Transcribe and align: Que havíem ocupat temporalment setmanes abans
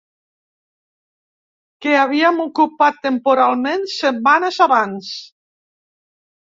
Que 1.85 1.93
havíem 2.05 2.41
ocupat 2.47 2.99
temporalment 3.07 3.87
setmanes 4.01 4.63
abans 4.71 5.17